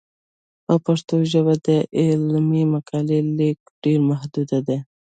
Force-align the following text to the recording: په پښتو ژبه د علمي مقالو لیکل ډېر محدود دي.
په 0.65 0.73
پښتو 0.85 1.15
ژبه 1.31 1.53
د 1.67 1.67
علمي 1.99 2.63
مقالو 2.73 3.17
لیکل 3.37 3.71
ډېر 3.83 3.99
محدود 4.09 4.49
دي. 4.67 4.79